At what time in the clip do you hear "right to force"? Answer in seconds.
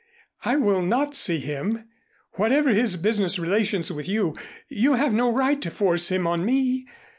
5.31-6.09